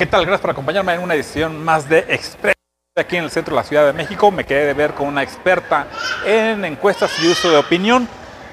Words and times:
¿Qué 0.00 0.06
tal? 0.06 0.22
Gracias 0.22 0.40
por 0.40 0.48
acompañarme 0.48 0.94
en 0.94 1.02
una 1.02 1.14
edición 1.14 1.62
más 1.62 1.86
de 1.86 1.98
Express. 2.08 2.54
Aquí 2.96 3.18
en 3.18 3.24
el 3.24 3.30
centro 3.30 3.54
de 3.54 3.60
la 3.60 3.68
Ciudad 3.68 3.84
de 3.84 3.92
México 3.92 4.30
me 4.30 4.44
quedé 4.46 4.64
de 4.64 4.72
ver 4.72 4.94
con 4.94 5.06
una 5.06 5.22
experta 5.22 5.88
en 6.24 6.64
encuestas 6.64 7.12
y 7.22 7.28
uso 7.28 7.50
de 7.50 7.58
opinión. 7.58 8.08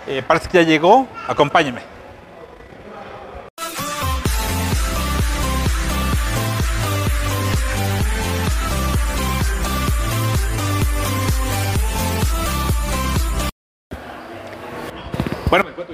Eh, 0.08 0.22
parece 0.28 0.50
que 0.50 0.58
ya 0.58 0.64
llegó. 0.70 1.08
Acompáñenme. 1.26 1.97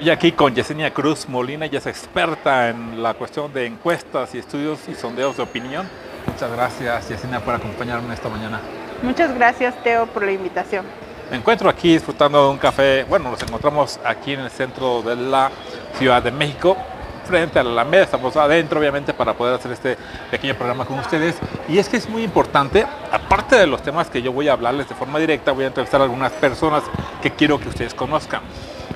Ya 0.02 0.14
aquí 0.14 0.32
con 0.32 0.56
Yesenia 0.56 0.94
Cruz 0.94 1.28
Molina, 1.28 1.66
ella 1.66 1.80
es 1.80 1.88
experta 1.88 2.70
en 2.70 3.04
la 3.04 3.14
cuestión 3.16 3.52
de 3.52 3.66
encuestas 3.66 4.34
y 4.34 4.38
estudios 4.38 4.80
y 4.88 4.96
sondeos 4.96 5.36
de 5.36 5.44
opinión. 5.44 5.90
Muchas 6.26 6.52
gracias, 6.52 7.10
Yesenia, 7.10 7.42
por 7.42 7.54
acompañarme 7.54 8.14
esta 8.14 8.30
mañana. 8.30 8.62
Muchas 9.02 9.36
gracias, 9.36 9.76
Teo, 9.84 10.06
por 10.06 10.24
la 10.24 10.32
invitación. 10.32 10.86
Me 11.30 11.36
encuentro 11.36 11.70
aquí 11.70 11.94
disfrutando 11.94 12.46
de 12.46 12.52
un 12.52 12.58
café. 12.58 13.04
Bueno, 13.04 13.32
nos 13.32 13.42
encontramos 13.44 14.00
aquí 14.06 14.34
en 14.34 14.42
el 14.42 14.50
centro 14.50 15.02
de 15.02 15.18
la 15.18 15.52
Ciudad 15.98 16.24
de 16.24 16.32
México, 16.32 16.78
frente 17.26 17.60
a 17.60 17.64
la 17.64 17.72
Alameda. 17.72 18.04
Estamos 18.04 18.38
adentro, 18.38 18.80
obviamente, 18.80 19.14
para 19.14 19.34
poder 19.34 19.56
hacer 19.56 19.74
este 19.74 19.98
pequeño 20.32 20.56
programa 20.56 20.86
con 20.86 21.00
ustedes. 21.00 21.36
Y 21.68 21.78
es 21.78 21.90
que 21.90 21.98
es 21.98 22.08
muy 22.08 22.24
importante, 22.24 22.86
aparte 23.12 23.58
de 23.58 23.68
los 23.68 23.82
temas 23.82 24.10
que 24.10 24.22
yo 24.22 24.32
voy 24.32 24.48
a 24.48 24.54
hablarles 24.54 24.88
de 24.88 24.96
forma 24.96 25.20
directa, 25.20 25.52
voy 25.52 25.66
a 25.66 25.68
entrevistar 25.68 26.00
a 26.00 26.06
algunas 26.06 26.32
personas 26.32 26.84
que 27.22 27.32
quiero 27.32 27.60
que 27.60 27.68
ustedes 27.68 27.94
conozcan. 27.94 28.42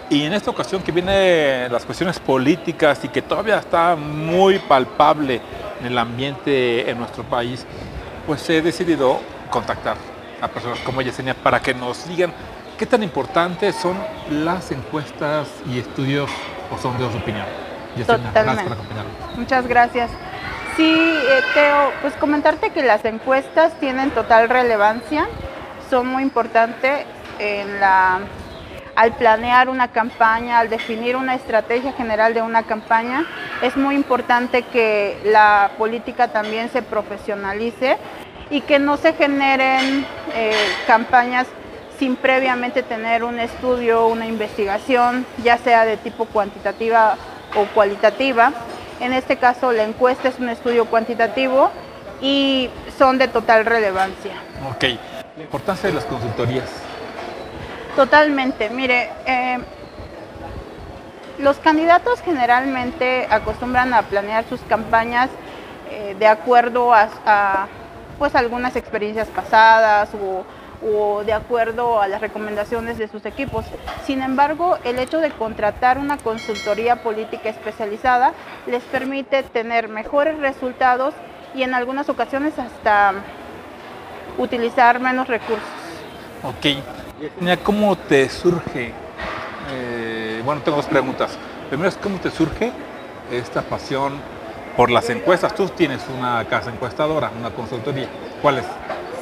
Y 0.09 0.23
en 0.23 0.33
esta 0.33 0.51
ocasión 0.51 0.81
que 0.81 0.91
viene 0.91 1.67
las 1.69 1.83
cuestiones 1.83 2.17
políticas 2.19 3.03
y 3.03 3.09
que 3.09 3.21
todavía 3.21 3.57
está 3.57 3.95
muy 3.97 4.57
palpable 4.59 5.41
en 5.81 5.85
el 5.85 5.97
ambiente 5.97 6.89
en 6.89 6.97
nuestro 6.97 7.23
país, 7.23 7.65
pues 8.25 8.49
he 8.49 8.61
decidido 8.61 9.19
contactar 9.49 9.97
a 10.41 10.47
personas 10.47 10.79
como 10.79 11.01
Yesenia 11.01 11.33
para 11.33 11.59
que 11.59 11.73
nos 11.73 12.07
digan 12.07 12.31
qué 12.77 12.85
tan 12.85 13.03
importantes 13.03 13.75
son 13.75 13.97
las 14.29 14.71
encuestas 14.71 15.49
y 15.69 15.79
estudios 15.79 16.29
o 16.71 16.77
sondeos 16.77 17.11
de 17.11 17.19
opinión. 17.19 17.45
Yesenia, 17.97 18.31
gracias 18.31 18.63
por 18.63 18.73
acompañarnos. 18.73 19.13
Muchas 19.35 19.67
gracias. 19.67 20.09
Sí, 20.77 20.93
eh, 20.95 21.41
Teo, 21.53 21.91
pues 22.01 22.13
comentarte 22.13 22.69
que 22.69 22.83
las 22.83 23.03
encuestas 23.03 23.73
tienen 23.79 24.11
total 24.11 24.47
relevancia, 24.47 25.27
son 25.89 26.07
muy 26.07 26.23
importantes 26.23 27.05
en 27.39 27.79
la 27.79 28.19
al 28.97 29.13
planear 29.13 29.69
una 29.69 29.89
campaña, 29.89 30.57
al 30.57 30.69
definir 30.69 31.15
una 31.15 31.35
estrategia 31.35 31.93
general 31.93 32.33
de 32.33 32.41
una 32.41 32.63
campaña, 32.63 33.25
es 33.61 33.77
muy 33.77 33.93
importante 33.93 34.63
que 34.63 35.19
la 35.23 35.69
política 35.77 36.29
también 36.29 36.71
se 36.71 36.81
profesionalice 36.81 37.97
y 38.49 38.61
que 38.61 38.79
no 38.79 38.97
se 38.97 39.13
generen 39.13 40.03
eh, 40.33 40.51
campañas 40.87 41.45
sin 41.99 42.15
previamente 42.15 42.81
tener 42.81 43.23
un 43.23 43.39
estudio, 43.39 44.07
una 44.07 44.25
investigación, 44.25 45.27
ya 45.43 45.59
sea 45.59 45.85
de 45.85 45.97
tipo 45.97 46.25
cuantitativa 46.25 47.17
o 47.55 47.65
cualitativa. 47.75 48.51
En 48.99 49.13
este 49.13 49.37
caso, 49.37 49.73
la 49.73 49.83
encuesta 49.83 50.27
es 50.27 50.39
un 50.39 50.49
estudio 50.49 50.85
cuantitativo 50.85 51.69
y 52.19 52.71
son 52.97 53.19
de 53.19 53.27
total 53.27 53.63
relevancia. 53.63 54.33
Ok, 54.71 54.83
la 55.37 55.43
importancia 55.43 55.87
de 55.87 55.93
las 55.93 56.05
consultorías. 56.05 56.86
Totalmente. 57.97 58.69
Mire, 58.69 59.09
eh, 59.25 59.57
los 61.39 61.57
candidatos 61.57 62.21
generalmente 62.21 63.25
acostumbran 63.27 63.91
a 63.91 64.03
planear 64.03 64.45
sus 64.47 64.61
campañas 64.61 65.31
eh, 65.89 66.15
de 66.19 66.27
acuerdo 66.27 66.93
a, 66.93 67.67
pues 68.19 68.35
algunas 68.35 68.75
experiencias 68.75 69.27
pasadas 69.29 70.09
o, 70.13 70.45
o, 70.87 71.23
de 71.23 71.33
acuerdo 71.33 71.99
a 71.99 72.07
las 72.07 72.21
recomendaciones 72.21 72.99
de 72.99 73.07
sus 73.07 73.25
equipos. 73.25 73.65
Sin 74.05 74.21
embargo, 74.21 74.77
el 74.83 74.99
hecho 74.99 75.19
de 75.19 75.31
contratar 75.31 75.97
una 75.97 76.17
consultoría 76.17 76.97
política 76.97 77.49
especializada 77.49 78.33
les 78.67 78.83
permite 78.83 79.41
tener 79.41 79.89
mejores 79.89 80.37
resultados 80.37 81.15
y 81.55 81.63
en 81.63 81.73
algunas 81.73 82.09
ocasiones 82.09 82.59
hasta 82.59 83.13
utilizar 84.37 84.99
menos 84.99 85.27
recursos. 85.27 85.65
Ok. 86.43 87.06
¿Cómo 87.63 87.95
te 87.95 88.29
surge? 88.29 88.93
Eh, 89.71 90.41
bueno, 90.45 90.61
tengo 90.61 90.77
dos 90.77 90.85
preguntas. 90.85 91.35
Primero 91.67 91.89
es 91.89 91.97
cómo 91.97 92.19
te 92.19 92.29
surge 92.29 92.71
esta 93.31 93.63
pasión 93.63 94.13
por 94.75 94.91
las 94.91 95.09
encuestas. 95.09 95.55
Tú 95.55 95.67
tienes 95.69 96.03
una 96.15 96.45
casa 96.45 96.69
encuestadora, 96.69 97.31
una 97.39 97.49
consultoría. 97.49 98.07
¿Cuál 98.41 98.59
es? 98.59 98.65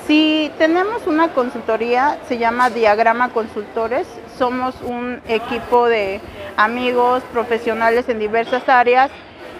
Sí, 0.05 0.51
tenemos 0.57 1.07
una 1.07 1.29
consultoría, 1.29 2.19
se 2.27 2.37
llama 2.37 2.69
Diagrama 2.69 3.29
Consultores. 3.29 4.05
Somos 4.37 4.75
un 4.83 5.21
equipo 5.27 5.87
de 5.87 6.19
amigos 6.57 7.23
profesionales 7.31 8.09
en 8.09 8.19
diversas 8.19 8.67
áreas 8.67 9.09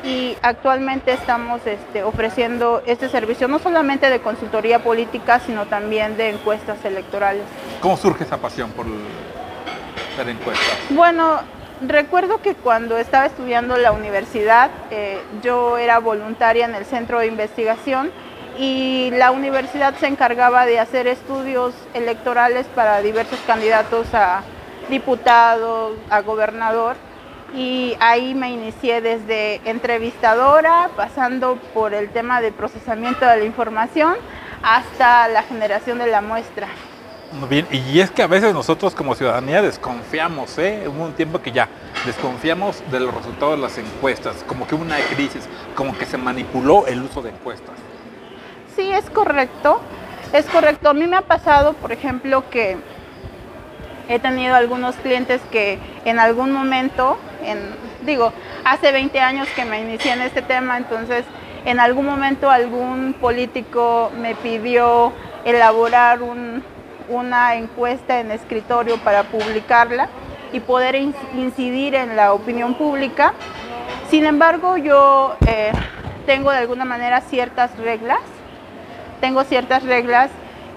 y 0.06 0.38
actualmente 0.44 1.12
estamos 1.12 1.66
este, 1.66 2.04
ofreciendo 2.04 2.84
este 2.86 3.10
servicio 3.10 3.48
no 3.48 3.58
solamente 3.58 4.10
de 4.10 4.20
consultoría 4.20 4.84
política, 4.84 5.40
sino 5.40 5.66
también 5.66 6.16
de 6.16 6.30
encuestas 6.30 6.84
electorales. 6.86 7.44
¿Cómo 7.82 7.98
surge 7.98 8.24
esa 8.24 8.38
pasión 8.38 8.70
por 8.72 8.86
hacer 10.14 10.30
encuestas? 10.30 10.78
Bueno, 10.92 11.40
recuerdo 11.82 12.40
que 12.42 12.54
cuando 12.54 12.98
estaba 12.98 13.26
estudiando 13.26 13.78
la 13.78 13.92
universidad, 13.92 14.70
eh, 14.92 15.20
yo 15.42 15.80
era 15.80 15.98
voluntaria 16.00 16.66
en 16.66 16.76
el 16.76 16.86
centro 16.86 17.20
de 17.20 17.28
investigación 17.28 18.12
y 18.60 19.10
la 19.12 19.32
universidad 19.32 19.96
se 19.96 20.06
encargaba 20.06 20.68
de 20.68 20.80
hacer 20.80 21.08
estudios 21.08 21.74
electorales 21.96 22.68
para 22.68 23.02
diversos 23.02 23.40
candidatos 23.48 24.14
a 24.14 24.44
diputado, 24.88 25.96
a 26.12 26.22
gobernador 26.22 26.96
y 27.56 27.96
ahí 28.00 28.36
me 28.36 28.52
inicié 28.52 29.02
desde 29.02 29.62
entrevistadora, 29.70 30.90
pasando 30.96 31.58
por 31.74 31.94
el 31.94 32.10
tema 32.10 32.42
de 32.42 32.52
procesamiento 32.52 33.26
de 33.26 33.38
la 33.38 33.46
información 33.46 34.16
hasta 34.62 35.28
la 35.30 35.44
generación 35.44 35.98
de 36.00 36.08
la 36.08 36.22
muestra. 36.22 36.68
Muy 37.32 37.50
bien, 37.50 37.68
y 37.72 38.00
es 38.00 38.12
que 38.12 38.22
a 38.22 38.28
veces 38.28 38.54
nosotros 38.54 38.94
como 38.94 39.16
ciudadanía 39.16 39.62
desconfiamos, 39.62 40.58
¿eh? 40.58 40.84
Hubo 40.88 41.04
un 41.04 41.14
tiempo 41.14 41.42
que 41.42 41.52
ya 41.52 41.68
desconfiamos 42.06 42.84
de 42.92 43.00
los 43.00 43.14
resultados 43.14 43.56
de 43.56 43.62
las 43.62 43.78
encuestas, 43.78 44.44
como 44.48 44.68
que 44.68 44.76
hubo 44.76 44.84
una 44.84 44.98
crisis, 45.16 45.48
como 45.76 45.98
que 45.98 46.06
se 46.06 46.18
manipuló 46.18 46.86
el 46.88 47.02
uso 47.02 47.22
de 47.22 47.32
encuestas. 47.32 47.76
Sí, 48.76 48.92
es 48.92 49.10
correcto, 49.10 49.82
es 50.34 50.46
correcto. 50.46 50.90
A 50.90 50.94
mí 50.94 51.08
me 51.08 51.16
ha 51.16 51.22
pasado, 51.22 51.74
por 51.74 51.92
ejemplo, 51.92 52.50
que 52.50 52.78
he 54.10 54.20
tenido 54.20 54.56
algunos 54.56 54.96
clientes 54.98 55.42
que 55.52 55.80
en 56.06 56.20
algún 56.20 56.52
momento, 56.52 57.18
en, 57.44 57.60
digo, 58.06 58.32
hace 58.64 58.92
20 58.92 59.20
años 59.20 59.48
que 59.56 59.66
me 59.66 59.82
inicié 59.82 60.14
en 60.14 60.22
este 60.22 60.42
tema, 60.42 60.78
entonces 60.78 61.26
en 61.66 61.80
algún 61.80 62.06
momento 62.06 62.50
algún 62.50 63.14
político 63.20 64.12
me 64.18 64.36
pidió 64.36 65.12
elaborar 65.46 66.20
una 67.10 67.56
encuesta 67.56 68.20
en 68.20 68.32
escritorio 68.32 68.98
para 68.98 69.24
publicarla 69.24 70.10
y 70.54 70.60
poder 70.60 70.96
incidir 70.96 71.96
en 71.96 72.16
la 72.16 72.34
opinión 72.34 72.76
pública. 72.76 73.34
Sin 74.10 74.26
embargo, 74.26 74.78
yo 74.78 75.36
eh, 75.48 75.72
tengo 76.26 76.52
de 76.52 76.60
alguna 76.60 76.86
manera 76.86 77.22
ciertas 77.22 77.76
reglas, 77.78 78.20
tengo 79.20 79.44
ciertas 79.44 79.84
reglas 79.84 80.30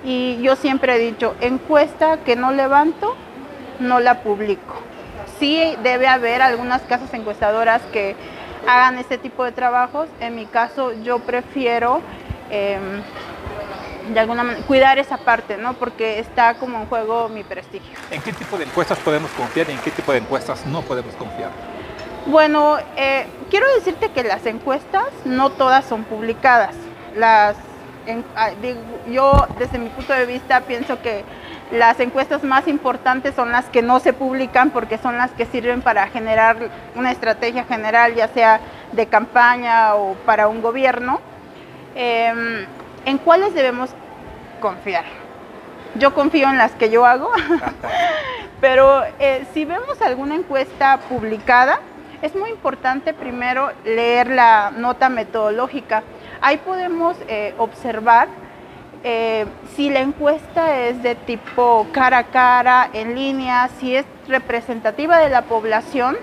y 0.04 0.40
yo 0.42 0.56
siempre 0.56 0.96
he 0.96 0.98
dicho, 0.98 1.34
encuesta 1.40 2.18
que 2.18 2.36
no 2.36 2.52
levanto, 2.52 3.16
no 3.80 4.00
la 4.00 4.22
publico. 4.22 4.74
Sí 5.38 5.76
debe 5.82 6.08
haber 6.08 6.42
algunas 6.42 6.82
casas 6.82 7.12
encuestadoras 7.14 7.82
que 7.92 8.16
hagan 8.66 8.98
este 8.98 9.18
tipo 9.18 9.44
de 9.44 9.52
trabajos. 9.52 10.08
En 10.20 10.34
mi 10.34 10.46
caso 10.46 10.92
yo 11.02 11.20
prefiero 11.20 12.00
em, 12.50 13.02
de 14.12 14.20
alguna 14.20 14.42
manera 14.44 14.64
cuidar 14.66 14.98
esa 14.98 15.18
parte, 15.18 15.56
¿no? 15.56 15.74
Porque 15.74 16.18
está 16.18 16.54
como 16.54 16.78
en 16.78 16.86
juego 16.86 17.28
mi 17.28 17.44
prestigio. 17.44 17.96
¿En 18.10 18.22
qué 18.22 18.32
tipo 18.32 18.56
de 18.56 18.64
encuestas 18.64 18.98
podemos 18.98 19.30
confiar 19.32 19.68
y 19.68 19.72
en 19.72 19.78
qué 19.78 19.90
tipo 19.90 20.12
de 20.12 20.18
encuestas 20.18 20.66
no 20.66 20.82
podemos 20.82 21.14
confiar? 21.14 21.50
Bueno, 22.26 22.78
eh, 22.96 23.26
quiero 23.50 23.66
decirte 23.74 24.10
que 24.10 24.22
las 24.22 24.44
encuestas 24.46 25.06
no 25.24 25.50
todas 25.50 25.84
son 25.84 26.04
publicadas. 26.04 26.74
Las 27.16 27.56
Ah, 28.34 28.50
yo 29.10 29.46
desde 29.58 29.76
mi 29.76 29.90
punto 29.90 30.14
de 30.14 30.24
vista 30.24 30.62
pienso 30.62 31.02
que 31.02 31.24
las 31.70 32.00
encuestas 32.00 32.42
más 32.42 32.66
importantes 32.66 33.34
son 33.34 33.52
las 33.52 33.66
que 33.66 33.82
no 33.82 34.00
se 34.00 34.14
publican 34.14 34.70
porque 34.70 34.96
son 34.96 35.18
las 35.18 35.30
que 35.32 35.44
sirven 35.44 35.82
para 35.82 36.06
generar 36.08 36.56
una 36.94 37.12
estrategia 37.12 37.64
general, 37.64 38.14
ya 38.14 38.28
sea 38.28 38.60
de 38.92 39.06
campaña 39.06 39.94
o 39.94 40.14
para 40.24 40.48
un 40.48 40.62
gobierno. 40.62 41.20
Em, 41.94 42.64
¿En 43.04 43.18
cuáles 43.18 43.52
debemos 43.52 43.90
confiar? 44.60 45.04
Yo 45.96 46.14
confío 46.14 46.48
en 46.48 46.56
las 46.56 46.72
que 46.72 46.88
yo 46.88 47.04
hago, 47.04 47.30
pero 48.62 49.02
eh, 49.18 49.46
si 49.52 49.66
vemos 49.66 50.00
alguna 50.00 50.34
encuesta 50.34 50.98
publicada, 51.10 51.80
es 52.22 52.34
muy 52.34 52.50
importante 52.50 53.12
primero 53.12 53.70
leer 53.84 54.28
la 54.28 54.72
nota 54.74 55.10
metodológica 55.10 56.02
Ahí 56.40 56.58
podemos 56.58 57.16
eh, 57.28 57.54
observar 57.58 58.28
eh, 59.04 59.46
si 59.76 59.90
la 59.90 60.00
encuesta 60.00 60.78
es 60.80 61.02
de 61.02 61.14
tipo 61.14 61.86
cara 61.92 62.18
a 62.18 62.24
cara, 62.24 62.90
en 62.92 63.14
línea, 63.14 63.68
si 63.78 63.94
es 63.94 64.04
representativa 64.26 65.18
de 65.18 65.30
la 65.30 65.42
población 65.42 66.16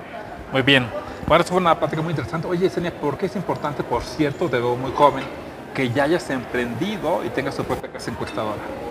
Muy 0.51 0.61
bien. 0.61 0.87
Bueno, 1.27 1.41
esto 1.41 1.51
fue 1.53 1.61
una 1.61 1.77
plática 1.77 2.01
muy 2.01 2.11
interesante. 2.11 2.47
Oye, 2.47 2.61
Yesenia, 2.61 2.91
¿por 2.91 3.17
qué 3.17 3.25
es 3.27 3.35
importante, 3.35 3.83
por 3.83 4.03
cierto, 4.03 4.49
te 4.49 4.57
veo 4.57 4.75
muy 4.75 4.91
joven, 4.93 5.23
que 5.75 5.89
ya 5.89 6.05
hayas 6.05 6.27
emprendido 6.29 7.23
y 7.23 7.29
tengas 7.29 7.55
tu 7.55 7.63
propia 7.63 7.91
casa 7.91 8.09
encuestadora? 8.09 8.88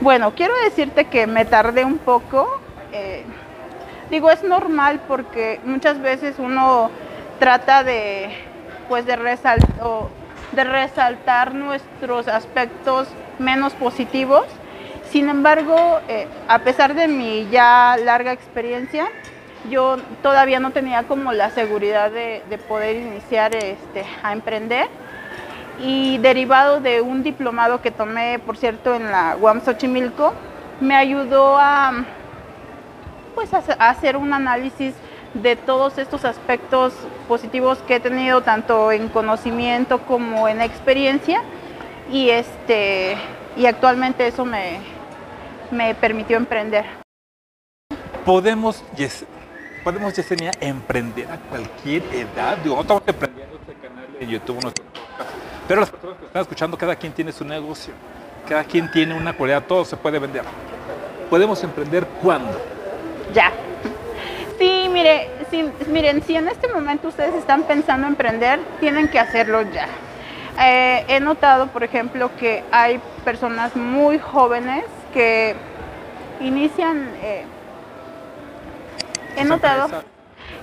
Bueno, 0.00 0.32
quiero 0.36 0.54
decirte 0.62 1.06
que 1.06 1.26
me 1.26 1.44
tardé 1.44 1.84
un 1.84 1.98
poco. 1.98 2.60
Eh, 2.92 3.24
digo, 4.10 4.30
es 4.30 4.44
normal 4.44 5.00
porque 5.08 5.58
muchas 5.64 6.00
veces 6.00 6.36
uno 6.38 6.88
trata 7.40 7.82
de, 7.82 8.30
pues, 8.88 9.06
de, 9.06 9.16
resaltar 10.64 11.52
nuestros 11.52 12.28
aspectos 12.28 13.08
menos 13.40 13.72
positivos. 13.72 14.46
Sin 15.10 15.28
embargo, 15.28 15.98
eh, 16.08 16.28
a 16.46 16.60
pesar 16.60 16.94
de 16.94 17.08
mi 17.08 17.48
ya 17.50 17.96
larga 17.96 18.30
experiencia, 18.32 19.08
yo 19.68 19.96
todavía 20.22 20.60
no 20.60 20.70
tenía 20.70 21.02
como 21.04 21.32
la 21.32 21.50
seguridad 21.50 22.12
de, 22.12 22.44
de 22.48 22.58
poder 22.58 22.96
iniciar 22.96 23.52
este, 23.56 24.04
a 24.22 24.32
emprender 24.32 24.86
y 25.80 26.18
derivado 26.18 26.80
de 26.80 27.00
un 27.00 27.22
diplomado 27.22 27.80
que 27.80 27.90
tomé, 27.90 28.38
por 28.38 28.56
cierto, 28.56 28.94
en 28.94 29.10
la 29.10 29.36
UAM 29.40 29.62
Xochimilco, 29.64 30.32
me 30.80 30.94
ayudó 30.94 31.56
a, 31.58 32.04
pues, 33.34 33.50
hacer 33.54 34.16
un 34.16 34.32
análisis 34.32 34.94
de 35.34 35.56
todos 35.56 35.98
estos 35.98 36.24
aspectos 36.24 36.94
positivos 37.28 37.78
que 37.86 37.96
he 37.96 38.00
tenido 38.00 38.42
tanto 38.42 38.90
en 38.92 39.08
conocimiento 39.08 40.00
como 40.00 40.48
en 40.48 40.60
experiencia 40.60 41.42
y 42.10 42.30
este 42.30 43.16
y 43.56 43.66
actualmente 43.66 44.26
eso 44.26 44.44
me, 44.44 44.78
me 45.70 45.94
permitió 45.94 46.36
emprender. 46.36 46.84
Podemos, 48.24 48.84
podemos 49.84 50.14
Yesenia, 50.14 50.52
emprender 50.60 51.30
a 51.30 51.36
cualquier 51.36 52.02
edad. 52.14 52.56
Digo, 52.58 52.76
no 52.76 52.82
estamos 52.82 53.02
emprendiendo 53.06 53.56
este 53.56 53.74
canal 53.74 54.06
de 54.18 54.26
YouTube, 54.26 54.72
pero 55.68 55.82
las 55.82 55.90
personas 55.90 56.18
que 56.18 56.26
están 56.26 56.42
escuchando, 56.42 56.78
cada 56.78 56.96
quien 56.96 57.12
tiene 57.12 57.30
su 57.30 57.44
negocio, 57.44 57.92
cada 58.48 58.64
quien 58.64 58.90
tiene 58.90 59.14
una 59.14 59.34
cualidad, 59.34 59.62
todo 59.64 59.84
se 59.84 59.96
puede 59.96 60.18
vender. 60.18 60.42
¿Podemos 61.28 61.62
emprender 61.62 62.06
cuándo? 62.22 62.58
Ya. 63.34 63.52
Sí, 64.58 64.88
mire, 64.90 65.30
si, 65.50 65.70
miren, 65.88 66.22
si 66.22 66.36
en 66.36 66.48
este 66.48 66.68
momento 66.68 67.08
ustedes 67.08 67.34
están 67.34 67.64
pensando 67.64 68.06
en 68.06 68.14
emprender, 68.14 68.60
tienen 68.80 69.08
que 69.08 69.18
hacerlo 69.18 69.60
ya. 69.70 69.86
Eh, 70.60 71.04
he 71.06 71.20
notado, 71.20 71.66
por 71.68 71.84
ejemplo, 71.84 72.30
que 72.40 72.64
hay 72.72 72.98
personas 73.22 73.76
muy 73.76 74.18
jóvenes 74.18 74.84
que 75.12 75.54
inician... 76.40 77.10
Eh, 77.22 77.44
he 79.36 79.44
notado, 79.44 80.02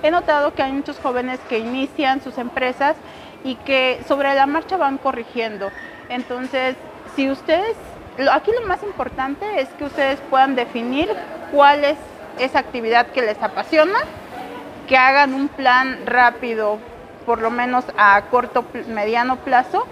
he 0.02 0.10
notado 0.10 0.52
que 0.52 0.62
hay 0.64 0.72
muchos 0.72 0.98
jóvenes 0.98 1.38
que 1.48 1.58
inician 1.58 2.20
sus 2.20 2.36
empresas 2.38 2.96
y 3.44 3.56
que 3.56 4.00
sobre 4.06 4.34
la 4.34 4.46
marcha 4.46 4.76
van 4.76 4.98
corrigiendo. 4.98 5.70
Entonces, 6.08 6.76
si 7.14 7.30
ustedes, 7.30 7.76
aquí 8.30 8.50
lo 8.52 8.66
más 8.66 8.82
importante 8.82 9.60
es 9.60 9.68
que 9.70 9.84
ustedes 9.84 10.20
puedan 10.30 10.54
definir 10.54 11.08
cuál 11.52 11.84
es 11.84 11.96
esa 12.38 12.58
actividad 12.58 13.06
que 13.06 13.22
les 13.22 13.42
apasiona, 13.42 13.98
que 14.86 14.96
hagan 14.96 15.34
un 15.34 15.48
plan 15.48 16.00
rápido, 16.06 16.78
por 17.24 17.40
lo 17.40 17.50
menos 17.50 17.84
a 17.96 18.20
corto, 18.30 18.64
mediano 18.88 19.36
plazo, 19.36 19.86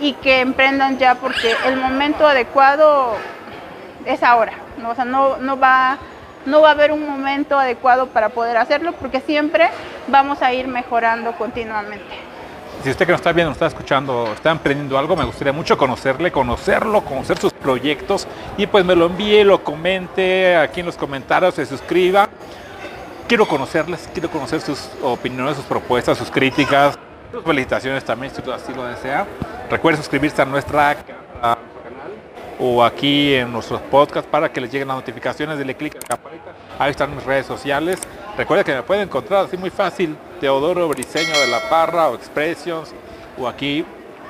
y 0.00 0.14
que 0.14 0.40
emprendan 0.40 0.98
ya 0.98 1.16
porque 1.16 1.54
el 1.66 1.76
momento 1.76 2.26
adecuado 2.26 3.16
es 4.06 4.22
ahora. 4.22 4.52
O 4.86 4.94
sea, 4.94 5.04
no, 5.04 5.36
no, 5.36 5.58
va, 5.58 5.98
no 6.46 6.62
va 6.62 6.68
a 6.68 6.72
haber 6.72 6.92
un 6.92 7.06
momento 7.06 7.58
adecuado 7.58 8.06
para 8.06 8.30
poder 8.30 8.56
hacerlo 8.56 8.92
porque 8.92 9.20
siempre 9.20 9.68
vamos 10.08 10.40
a 10.40 10.54
ir 10.54 10.68
mejorando 10.68 11.32
continuamente 11.32 12.29
si 12.82 12.90
usted 12.90 13.06
que 13.06 13.12
nos 13.12 13.20
está 13.20 13.32
viendo, 13.32 13.50
nos 13.50 13.56
está 13.56 13.66
escuchando, 13.66 14.32
está 14.32 14.50
emprendiendo 14.50 14.98
algo, 14.98 15.16
me 15.16 15.24
gustaría 15.24 15.52
mucho 15.52 15.76
conocerle, 15.76 16.32
conocerlo, 16.32 17.02
conocer 17.02 17.38
sus 17.38 17.52
proyectos 17.52 18.26
y 18.56 18.66
pues 18.66 18.84
me 18.84 18.96
lo 18.96 19.06
envíe, 19.06 19.44
lo 19.44 19.62
comente 19.62 20.56
aquí 20.56 20.80
en 20.80 20.86
los 20.86 20.96
comentarios, 20.96 21.54
se 21.54 21.66
suscriba. 21.66 22.28
Quiero 23.28 23.46
conocerles, 23.46 24.08
quiero 24.12 24.28
conocer 24.28 24.60
sus 24.60 24.90
opiniones, 25.02 25.56
sus 25.56 25.64
propuestas, 25.64 26.18
sus 26.18 26.30
críticas, 26.30 26.98
sus 27.30 27.44
felicitaciones 27.44 28.04
también, 28.04 28.32
si 28.34 28.42
así 28.50 28.74
lo 28.74 28.84
desea. 28.84 29.26
Recuerde 29.70 29.98
suscribirse 29.98 30.42
a 30.42 30.44
nuestra 30.44 30.96
canal 30.96 31.58
o 32.60 32.84
aquí 32.84 33.34
en 33.34 33.50
nuestros 33.50 33.80
podcasts 33.80 34.28
para 34.30 34.52
que 34.52 34.60
les 34.60 34.70
lleguen 34.70 34.88
las 34.88 34.98
notificaciones, 34.98 35.56
dele 35.56 35.74
clic 35.74 35.96
a 35.96 36.00
la 36.00 36.06
campanita. 36.08 36.52
Ahí 36.78 36.90
están 36.90 37.14
mis 37.14 37.24
redes 37.24 37.46
sociales. 37.46 37.98
Recuerda 38.36 38.62
que 38.62 38.74
me 38.74 38.82
pueden 38.82 39.04
encontrar 39.04 39.46
así 39.46 39.56
muy 39.56 39.70
fácil 39.70 40.16
Teodoro 40.40 40.86
Briseño 40.88 41.38
de 41.38 41.46
la 41.48 41.60
Parra 41.70 42.10
o 42.10 42.14
Expressions 42.14 42.92
o 43.38 43.48
aquí, 43.48 43.84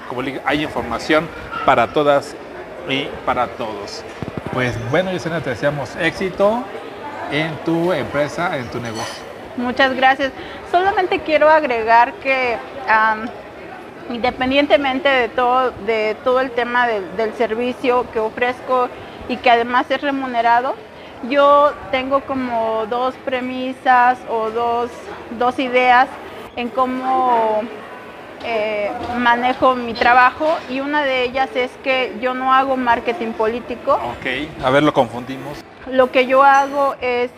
como 0.08 0.22
le 0.22 0.40
hay 0.44 0.62
información 0.62 1.28
para 1.66 1.92
todas 1.92 2.36
y 2.88 3.04
para 3.26 3.48
todos. 3.48 4.04
Pues 4.52 4.76
bueno, 4.90 5.10
Yesenia, 5.12 5.40
te 5.40 5.50
deseamos 5.50 5.94
éxito 5.96 6.62
en 7.32 7.56
tu 7.64 7.92
empresa, 7.92 8.56
en 8.56 8.68
tu 8.70 8.80
negocio. 8.80 9.24
Muchas 9.56 9.94
gracias. 9.94 10.32
Solamente 10.70 11.20
quiero 11.20 11.48
agregar 11.48 12.14
que 12.14 12.56
independientemente 14.10 15.08
de 15.08 15.28
todo, 15.28 15.70
de 15.86 16.16
todo 16.24 16.40
el 16.40 16.50
tema 16.50 16.86
del 16.86 17.34
servicio 17.34 18.10
que 18.12 18.18
ofrezco 18.18 18.88
y 19.28 19.36
que 19.36 19.50
además 19.50 19.90
es 19.90 20.00
remunerado, 20.00 20.74
yo 21.28 21.72
tengo 21.90 22.20
como 22.20 22.86
dos 22.86 23.14
premisas 23.24 24.18
o 24.28 24.50
dos, 24.50 24.90
dos 25.38 25.58
ideas 25.58 26.08
en 26.56 26.68
cómo 26.68 27.62
eh, 28.44 28.90
manejo 29.18 29.74
mi 29.74 29.92
trabajo 29.92 30.56
y 30.70 30.80
una 30.80 31.02
de 31.02 31.24
ellas 31.24 31.50
es 31.54 31.70
que 31.84 32.16
yo 32.20 32.34
no 32.34 32.52
hago 32.54 32.76
marketing 32.76 33.32
político. 33.32 33.92
Ok, 33.92 34.64
a 34.64 34.70
ver, 34.70 34.82
lo 34.82 34.92
confundimos. 34.92 35.62
Lo 35.90 36.10
que 36.10 36.26
yo 36.26 36.42
hago 36.42 36.94
es 37.00 37.30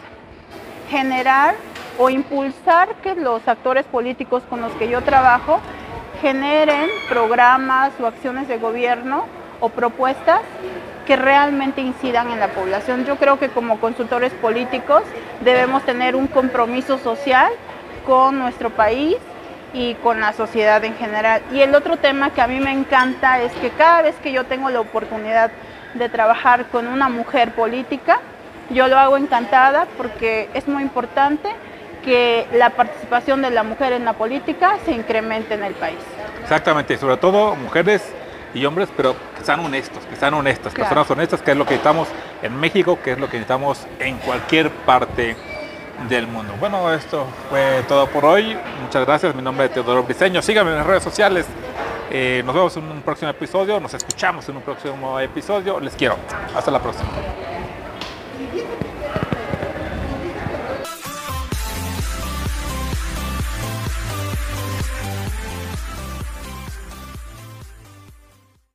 generar 0.89 1.57
o 1.99 2.09
impulsar 2.09 2.95
que 3.03 3.15
los 3.15 3.47
actores 3.49 3.85
políticos 3.87 4.43
con 4.49 4.61
los 4.61 4.73
que 4.73 4.89
yo 4.89 5.03
trabajo 5.03 5.61
generen 6.23 6.89
programas 7.09 7.93
o 8.01 8.07
acciones 8.07 8.47
de 8.47 8.57
gobierno 8.57 9.27
o 9.61 9.69
propuestas 9.69 10.41
que 11.07 11.17
realmente 11.17 11.81
incidan 11.81 12.31
en 12.31 12.39
la 12.39 12.49
población. 12.49 13.05
Yo 13.05 13.17
creo 13.17 13.41
que 13.41 13.49
como 13.49 13.81
consultores 13.81 14.33
políticos 14.35 15.03
debemos 15.45 15.83
tener 15.83 16.15
un 16.15 16.29
compromiso 16.29 16.97
social 16.99 17.51
con 18.07 18.39
nuestro 18.39 18.71
país 18.71 19.17
y 19.75 19.95
con 19.95 20.21
la 20.21 20.33
sociedad 20.33 20.85
en 20.85 20.95
general. 20.95 21.43
Y 21.53 21.61
el 21.61 21.75
otro 21.75 21.97
tema 21.97 22.31
que 22.31 22.41
a 22.41 22.47
mí 22.47 22.61
me 22.61 22.71
encanta 22.71 23.43
es 23.43 23.53
que 23.55 23.71
cada 23.71 24.03
vez 24.03 24.15
que 24.23 24.31
yo 24.31 24.45
tengo 24.45 24.71
la 24.71 24.81
oportunidad 24.81 25.51
de 25.95 26.09
trabajar 26.09 26.67
con 26.67 26.87
una 26.87 27.09
mujer 27.09 27.53
política, 27.53 28.21
yo 28.71 28.87
lo 28.87 28.97
hago 28.97 29.17
encantada 29.17 29.87
porque 29.97 30.49
es 30.55 30.69
muy 30.69 30.83
importante 30.83 31.49
que 32.03 32.47
la 32.53 32.71
participación 32.71 33.43
de 33.43 33.51
la 33.51 33.63
mujer 33.63 33.93
en 33.93 34.05
la 34.05 34.13
política 34.15 34.79
se 34.85 34.93
incremente 34.93 35.55
en 35.55 35.65
el 35.65 35.75
país. 35.75 35.99
Exactamente, 36.43 36.97
sobre 36.97 37.17
todo 37.17 37.55
mujeres 37.57 38.03
y 38.55 38.65
hombres, 38.65 38.89
pero 38.97 39.15
que 39.37 39.45
sean 39.45 39.61
honestos, 39.61 40.05
que 40.05 40.17
sean 40.17 40.35
honestas, 40.35 40.75
personas 40.75 41.11
honestas, 41.11 41.41
que 41.41 41.53
es 41.53 41.57
lo 41.57 41.65
que 41.65 41.75
necesitamos 41.75 42.09
en 42.43 42.59
México, 42.59 42.99
que 43.03 43.13
es 43.13 43.19
lo 43.19 43.27
que 43.27 43.39
necesitamos 43.39 43.87
en 43.99 44.19
cualquier 44.19 44.71
parte 44.71 45.37
del 46.09 46.27
mundo. 46.27 46.55
Bueno, 46.59 46.93
esto 46.93 47.27
fue 47.49 47.83
todo 47.89 48.07
por 48.09 48.25
hoy. 48.25 48.57
Muchas 48.83 49.07
gracias. 49.07 49.35
Mi 49.35 49.43
nombre 49.43 49.67
es 49.67 49.73
Teodoro 49.73 50.03
Briseño. 50.03 50.43
Síganme 50.43 50.71
en 50.73 50.79
las 50.79 50.87
redes 50.87 51.03
sociales. 51.03 51.47
Eh, 52.11 52.43
nos 52.45 52.55
vemos 52.55 52.77
en 52.77 52.85
un 52.91 53.03
próximo 53.03 53.31
episodio. 53.31 53.81
Nos 53.81 53.95
escuchamos 53.95 54.49
en 54.49 54.57
un 54.57 54.63
próximo 54.63 55.19
episodio. 55.21 55.81
Les 55.81 55.95
quiero. 55.95 56.17
Hasta 56.55 56.71
la 56.71 56.81
próxima. 56.81 57.09